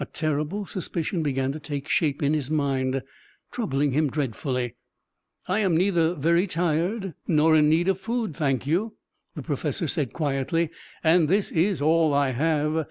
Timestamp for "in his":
2.23-2.49